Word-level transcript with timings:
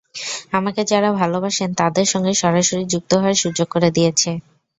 আমাকে 0.53 0.81
যাঁরা 0.85 1.09
ভালোবাসেন, 1.21 1.69
তাঁদের 1.79 2.05
সঙ্গে 2.05 2.33
সরাসরি 2.35 2.83
যুক্ত 2.93 3.11
হওয়ার 3.15 3.41
সুযোগ 3.43 3.67
করে 3.69 3.89
দিয়েছে। 3.97 4.29